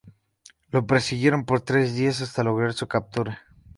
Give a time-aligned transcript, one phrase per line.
[0.71, 3.43] Lo persiguieron por tres días hasta lograr su captura.